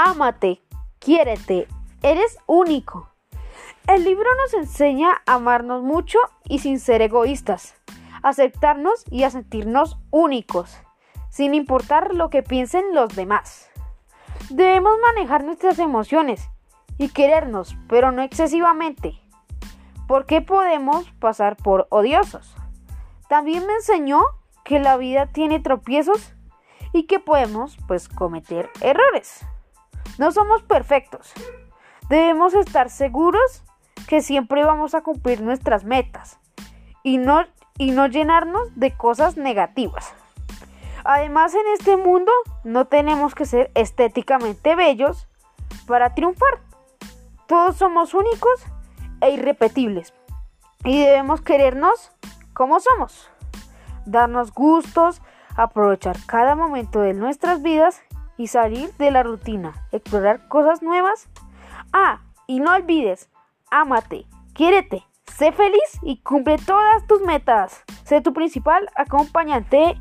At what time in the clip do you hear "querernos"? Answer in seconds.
17.08-17.76, 51.40-52.12